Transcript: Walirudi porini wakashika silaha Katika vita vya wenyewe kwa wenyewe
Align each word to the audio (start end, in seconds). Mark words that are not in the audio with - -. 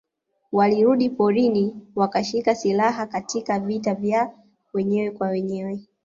Walirudi 0.51 1.09
porini 1.09 1.75
wakashika 1.95 2.55
silaha 2.55 3.05
Katika 3.07 3.59
vita 3.59 3.95
vya 3.95 4.33
wenyewe 4.73 5.11
kwa 5.11 5.27
wenyewe 5.27 5.79